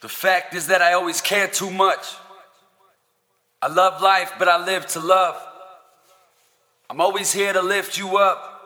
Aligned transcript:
The 0.00 0.08
fact 0.08 0.54
is 0.54 0.66
that 0.68 0.82
I 0.82 0.92
always 0.92 1.20
care 1.20 1.48
too 1.48 1.70
much. 1.70 2.04
I 3.62 3.68
love 3.68 4.02
life, 4.02 4.32
but 4.38 4.48
I 4.48 4.64
live 4.64 4.86
to 4.88 5.00
love. 5.00 5.36
I'm 6.88 7.00
always 7.00 7.32
here 7.32 7.52
to 7.52 7.62
lift 7.62 7.98
you 7.98 8.16
up, 8.16 8.62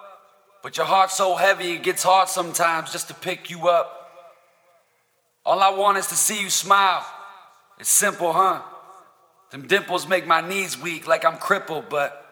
but 0.62 0.76
your 0.76 0.86
heart's 0.86 1.16
so 1.16 1.36
heavy 1.36 1.72
it 1.72 1.82
gets 1.82 2.02
hard 2.02 2.28
sometimes 2.28 2.92
just 2.92 3.08
to 3.08 3.14
pick 3.14 3.50
you 3.50 3.68
up. 3.68 3.96
All 5.46 5.60
I 5.60 5.70
want 5.70 5.96
is 5.98 6.08
to 6.08 6.14
see 6.16 6.40
you 6.40 6.50
smile. 6.50 7.06
It's 7.78 7.90
simple, 7.90 8.32
huh? 8.32 8.60
Them 9.50 9.66
dimples 9.66 10.06
make 10.06 10.26
my 10.26 10.46
knees 10.46 10.80
weak 10.80 11.08
like 11.08 11.24
I'm 11.24 11.38
crippled, 11.38 11.88
but 11.88 12.26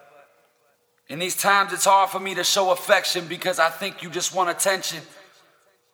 in 1.09 1.19
these 1.19 1.37
times 1.37 1.73
it's 1.73 1.87
hard 1.87 2.11
for 2.11 2.21
me 2.21 2.35
to 2.35 2.45
show 2.45 2.71
affection 2.71 3.27
because 3.27 3.59
I 3.59 3.71
think 3.71 4.03
you 4.03 4.11
just 4.11 4.35
want 4.35 4.51
attention. 4.51 5.01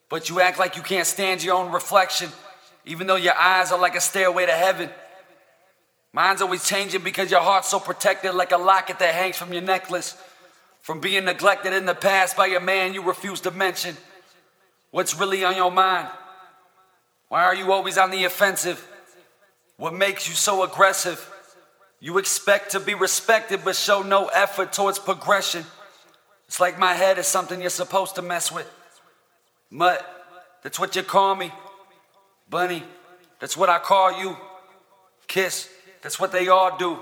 But 0.09 0.29
you 0.29 0.41
act 0.41 0.59
like 0.59 0.77
you 0.77 0.82
can't 0.82 1.07
stand 1.07 1.43
your 1.43 1.55
own 1.55 1.73
reflection, 1.73 2.30
even 2.84 3.06
though 3.06 3.16
your 3.16 3.34
eyes 3.34 3.73
are 3.73 3.79
like 3.79 3.97
a 3.97 4.01
stairway 4.01 4.47
to 4.47 4.52
heaven. 4.52 4.91
Mine's 6.12 6.43
always 6.43 6.65
changing 6.65 7.02
because 7.02 7.30
your 7.30 7.41
heart's 7.41 7.69
so 7.69 7.80
protected, 7.80 8.34
like 8.34 8.52
a 8.52 8.57
locket 8.57 8.98
that 9.01 9.15
hangs 9.15 9.37
from 9.37 9.52
your 9.52 9.62
necklace. 9.62 10.16
From 10.80 11.01
being 11.01 11.24
neglected 11.24 11.73
in 11.73 11.87
the 11.87 11.95
past 11.95 12.37
by 12.37 12.48
a 12.48 12.60
man 12.60 12.93
you 12.93 13.02
refuse 13.02 13.41
to 13.41 13.51
mention. 13.51 13.97
What's 14.91 15.19
really 15.19 15.43
on 15.43 15.57
your 15.57 15.73
mind? 15.73 16.09
Why 17.29 17.45
are 17.45 17.55
you 17.55 17.73
always 17.73 17.98
on 17.98 18.10
the 18.10 18.24
offensive? 18.24 18.87
What 19.77 19.95
makes 19.95 20.29
you 20.29 20.35
so 20.35 20.62
aggressive? 20.62 21.30
You 22.01 22.19
expect 22.19 22.73
to 22.73 22.80
be 22.80 22.95
respected 22.95 23.62
but 23.65 23.77
show 23.77 24.02
no 24.02 24.27
effort 24.27 24.73
towards 24.73 24.98
progression. 24.98 25.65
It's 26.46 26.60
like 26.60 26.79
my 26.79 26.93
head 26.93 27.19
is 27.19 27.27
something 27.27 27.60
you're 27.60 27.71
supposed 27.71 28.15
to 28.16 28.23
mess 28.23 28.52
with. 28.52 28.71
Mutt, 29.71 30.07
that's 30.62 30.79
what 30.79 30.95
you 30.95 31.02
call 31.02 31.35
me. 31.35 31.51
Bunny, 32.48 32.83
that's 33.41 33.57
what 33.57 33.68
I 33.68 33.79
call 33.79 34.21
you. 34.21 34.37
Kiss, 35.27 35.68
that's 36.02 36.21
what 36.21 36.32
they 36.32 36.49
all 36.49 36.77
do. 36.77 36.99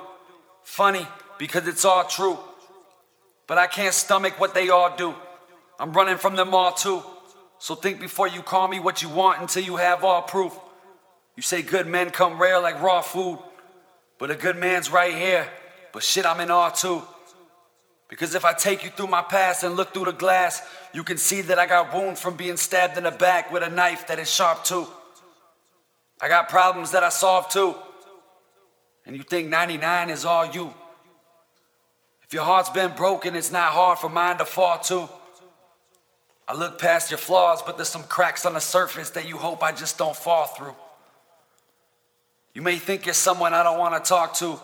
Funny, 0.62 1.06
because 1.38 1.66
it's 1.66 1.84
all 1.84 2.04
true. 2.04 2.38
But 3.46 3.58
I 3.58 3.66
can't 3.66 3.94
stomach 3.94 4.38
what 4.38 4.54
they 4.54 4.70
all 4.70 4.96
do. 4.96 5.14
I'm 5.78 5.92
running 5.92 6.16
from 6.16 6.36
them 6.36 6.54
all 6.54 6.72
too. 6.72 7.02
So 7.58 7.74
think 7.74 8.00
before 8.00 8.28
you 8.28 8.42
call 8.42 8.68
me 8.68 8.80
what 8.80 9.02
you 9.02 9.08
want 9.08 9.40
until 9.40 9.62
you 9.62 9.76
have 9.76 10.04
all 10.04 10.22
proof. 10.22 10.56
You 11.36 11.42
say 11.42 11.62
good 11.62 11.86
men 11.86 12.10
come 12.10 12.40
rare 12.40 12.60
like 12.60 12.80
raw 12.82 13.00
food, 13.00 13.38
but 14.18 14.30
a 14.30 14.34
good 14.34 14.56
man's 14.56 14.90
right 14.90 15.14
here. 15.14 15.48
But 15.92 16.02
shit, 16.02 16.26
I'm 16.26 16.40
in 16.40 16.50
awe 16.50 16.70
too. 16.70 17.02
Because 18.08 18.34
if 18.34 18.44
I 18.44 18.52
take 18.52 18.84
you 18.84 18.90
through 18.90 19.06
my 19.06 19.22
past 19.22 19.64
and 19.64 19.74
look 19.74 19.94
through 19.94 20.04
the 20.04 20.12
glass, 20.12 20.62
you 20.92 21.02
can 21.02 21.16
see 21.16 21.40
that 21.42 21.58
I 21.58 21.66
got 21.66 21.94
wounds 21.94 22.20
from 22.20 22.36
being 22.36 22.56
stabbed 22.56 22.98
in 22.98 23.04
the 23.04 23.10
back 23.10 23.50
with 23.50 23.62
a 23.62 23.70
knife 23.70 24.06
that 24.08 24.18
is 24.18 24.30
sharp 24.32 24.64
too. 24.64 24.86
I 26.22 26.28
got 26.28 26.48
problems 26.48 26.92
that 26.92 27.02
I 27.02 27.08
solve 27.08 27.48
too. 27.48 27.74
And 29.04 29.16
you 29.16 29.24
think 29.24 29.48
99 29.48 30.08
is 30.08 30.24
all 30.24 30.46
you. 30.46 30.72
If 32.22 32.32
your 32.32 32.44
heart's 32.44 32.70
been 32.70 32.92
broken, 32.92 33.34
it's 33.34 33.50
not 33.50 33.72
hard 33.72 33.98
for 33.98 34.08
mine 34.08 34.38
to 34.38 34.44
fall 34.44 34.78
too. 34.78 35.08
I 36.46 36.54
look 36.54 36.78
past 36.78 37.10
your 37.10 37.18
flaws, 37.18 37.60
but 37.62 37.76
there's 37.76 37.88
some 37.88 38.04
cracks 38.04 38.46
on 38.46 38.54
the 38.54 38.60
surface 38.60 39.10
that 39.10 39.28
you 39.28 39.36
hope 39.36 39.62
I 39.62 39.72
just 39.72 39.98
don't 39.98 40.16
fall 40.16 40.46
through. 40.46 40.74
You 42.54 42.62
may 42.62 42.76
think 42.76 43.06
you're 43.06 43.14
someone 43.14 43.52
I 43.52 43.62
don't 43.62 43.78
want 43.78 44.02
to 44.02 44.08
talk 44.08 44.34
to, 44.36 44.60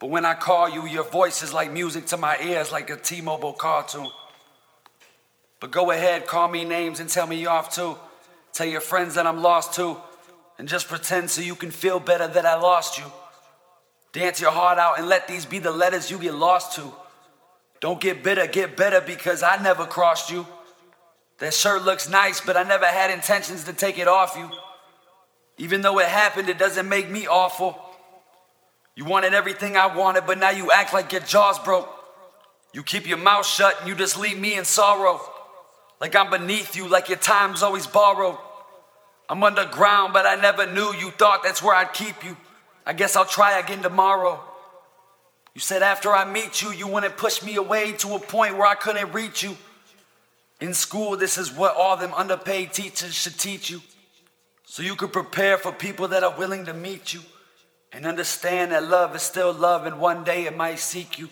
but 0.00 0.10
when 0.10 0.24
I 0.24 0.34
call 0.34 0.68
you, 0.68 0.86
your 0.86 1.04
voice 1.04 1.42
is 1.42 1.52
like 1.52 1.70
music 1.70 2.06
to 2.06 2.16
my 2.16 2.36
ears, 2.42 2.72
like 2.72 2.90
a 2.90 2.96
T 2.96 3.20
Mobile 3.20 3.52
cartoon. 3.52 4.08
But 5.60 5.70
go 5.70 5.90
ahead, 5.90 6.26
call 6.26 6.48
me 6.48 6.64
names 6.64 7.00
and 7.00 7.08
tell 7.08 7.26
me 7.26 7.46
off 7.46 7.74
too. 7.74 7.96
Tell 8.52 8.66
your 8.66 8.80
friends 8.80 9.14
that 9.14 9.26
I'm 9.26 9.42
lost 9.42 9.74
too, 9.74 9.96
and 10.58 10.68
just 10.68 10.88
pretend 10.88 11.30
so 11.30 11.42
you 11.42 11.54
can 11.54 11.70
feel 11.70 12.00
better 12.00 12.28
that 12.28 12.46
I 12.46 12.54
lost 12.54 12.98
you. 12.98 13.04
Dance 14.12 14.40
your 14.40 14.52
heart 14.52 14.78
out 14.78 14.98
and 14.98 15.08
let 15.08 15.26
these 15.26 15.44
be 15.44 15.58
the 15.58 15.72
letters 15.72 16.10
you 16.10 16.18
get 16.18 16.34
lost 16.34 16.76
to. 16.76 16.92
Don't 17.80 18.00
get 18.00 18.22
bitter, 18.22 18.46
get 18.46 18.76
better 18.76 19.00
because 19.00 19.42
I 19.42 19.60
never 19.62 19.84
crossed 19.84 20.30
you. 20.30 20.46
That 21.38 21.52
shirt 21.52 21.82
looks 21.82 22.08
nice, 22.08 22.40
but 22.40 22.56
I 22.56 22.62
never 22.62 22.86
had 22.86 23.10
intentions 23.10 23.64
to 23.64 23.72
take 23.72 23.98
it 23.98 24.06
off 24.06 24.36
you. 24.38 24.48
Even 25.58 25.82
though 25.82 25.98
it 25.98 26.06
happened, 26.06 26.48
it 26.48 26.58
doesn't 26.58 26.88
make 26.88 27.10
me 27.10 27.26
awful. 27.26 27.78
You 28.94 29.04
wanted 29.04 29.34
everything 29.34 29.76
I 29.76 29.94
wanted, 29.94 30.26
but 30.26 30.38
now 30.38 30.50
you 30.50 30.70
act 30.70 30.94
like 30.94 31.10
your 31.10 31.20
jaw's 31.22 31.58
broke. 31.58 31.88
You 32.72 32.82
keep 32.82 33.06
your 33.08 33.18
mouth 33.18 33.46
shut 33.46 33.80
and 33.80 33.88
you 33.88 33.94
just 33.94 34.18
leave 34.18 34.38
me 34.38 34.54
in 34.54 34.64
sorrow. 34.64 35.20
Like 36.00 36.14
I'm 36.14 36.30
beneath 36.30 36.76
you, 36.76 36.88
like 36.88 37.08
your 37.08 37.18
time's 37.18 37.62
always 37.62 37.86
borrowed. 37.86 38.36
I'm 39.28 39.42
underground, 39.42 40.12
but 40.12 40.26
I 40.26 40.34
never 40.36 40.66
knew 40.66 40.92
you 40.94 41.10
thought 41.12 41.42
that's 41.42 41.62
where 41.62 41.74
I'd 41.74 41.92
keep 41.92 42.24
you. 42.24 42.36
I 42.86 42.92
guess 42.92 43.16
I'll 43.16 43.24
try 43.24 43.58
again 43.58 43.82
tomorrow. 43.82 44.40
You 45.54 45.60
said 45.60 45.82
after 45.82 46.12
I 46.12 46.30
meet 46.30 46.62
you, 46.62 46.72
you 46.72 46.86
wouldn't 46.88 47.16
push 47.16 47.42
me 47.42 47.54
away 47.56 47.92
to 47.92 48.14
a 48.16 48.18
point 48.18 48.56
where 48.56 48.66
I 48.66 48.74
couldn't 48.74 49.12
reach 49.12 49.42
you. 49.42 49.56
In 50.60 50.74
school, 50.74 51.16
this 51.16 51.38
is 51.38 51.52
what 51.52 51.76
all 51.76 51.96
them 51.96 52.12
underpaid 52.14 52.72
teachers 52.72 53.14
should 53.14 53.38
teach 53.38 53.70
you. 53.70 53.80
So 54.66 54.82
you 54.82 54.96
could 54.96 55.12
prepare 55.12 55.56
for 55.56 55.72
people 55.72 56.08
that 56.08 56.24
are 56.24 56.36
willing 56.36 56.64
to 56.66 56.74
meet 56.74 57.14
you 57.14 57.20
and 57.92 58.06
understand 58.06 58.72
that 58.72 58.88
love 58.88 59.14
is 59.14 59.22
still 59.22 59.52
love 59.52 59.86
and 59.86 60.00
one 60.00 60.24
day 60.24 60.46
it 60.46 60.56
might 60.56 60.80
seek 60.80 61.18
you. 61.18 61.28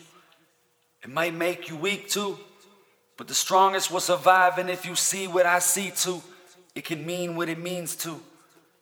It 1.03 1.09
might 1.09 1.33
make 1.33 1.69
you 1.69 1.75
weak 1.75 2.09
too, 2.09 2.39
but 3.17 3.27
the 3.27 3.33
strongest 3.33 3.91
will 3.91 3.99
survive. 3.99 4.57
And 4.57 4.69
if 4.69 4.85
you 4.85 4.95
see 4.95 5.27
what 5.27 5.45
I 5.45 5.59
see 5.59 5.91
too, 5.91 6.21
it 6.75 6.85
can 6.85 7.05
mean 7.05 7.35
what 7.35 7.49
it 7.49 7.59
means 7.59 7.95
to. 7.97 8.19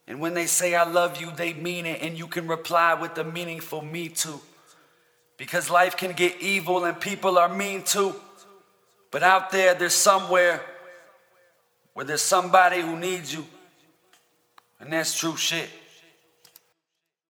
And 0.07 0.19
when 0.19 0.33
they 0.33 0.45
say 0.45 0.75
I 0.75 0.83
love 0.83 1.21
you, 1.21 1.31
they 1.31 1.53
mean 1.53 1.85
it, 1.85 2.01
and 2.01 2.17
you 2.17 2.27
can 2.27 2.47
reply 2.47 2.93
with 2.93 3.15
the 3.15 3.23
meaningful 3.23 3.81
me 3.81 4.09
too. 4.09 4.39
Because 5.37 5.69
life 5.69 5.97
can 5.97 6.13
get 6.13 6.39
evil 6.41 6.85
and 6.85 6.99
people 6.99 7.37
are 7.37 7.49
mean 7.49 7.83
too. 7.83 8.15
But 9.09 9.23
out 9.23 9.51
there, 9.51 9.73
there's 9.73 9.93
somewhere 9.93 10.61
where 11.93 12.05
there's 12.05 12.21
somebody 12.21 12.81
who 12.81 12.97
needs 12.97 13.33
you. 13.33 13.45
And 14.79 14.91
that's 14.93 15.17
true 15.17 15.35
shit. 15.35 15.69